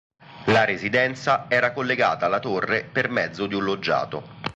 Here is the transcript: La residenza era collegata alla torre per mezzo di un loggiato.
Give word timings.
La 0.45 0.65
residenza 0.65 1.45
era 1.47 1.71
collegata 1.73 2.25
alla 2.25 2.39
torre 2.39 2.83
per 2.83 3.07
mezzo 3.09 3.45
di 3.45 3.53
un 3.53 3.63
loggiato. 3.65 4.23